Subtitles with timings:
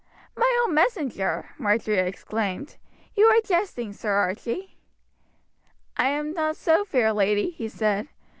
[0.35, 2.77] "My own messenger!" Marjory exclaimed.
[3.15, 4.79] "You are jesting, Sir Archie."
[5.95, 8.07] "I am not so, fair lady," he said.